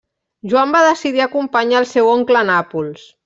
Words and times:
Joan 0.53 0.71
va 0.75 0.81
decidir 0.87 1.21
acompanyar 1.27 1.81
el 1.83 1.87
seu 1.91 2.11
oncle 2.17 2.41
a 2.43 2.45
Nàpols. 2.51 3.05